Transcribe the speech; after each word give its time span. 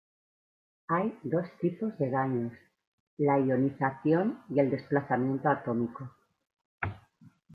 Hay 0.87 1.15
dos 1.21 1.45
tipos 1.59 1.95
de 1.99 2.09
daños: 2.09 2.53
la 3.19 3.37
ionización 3.39 4.41
y 4.49 4.59
el 4.59 4.71
desplazamiento 4.71 5.47
atómico. 5.47 6.11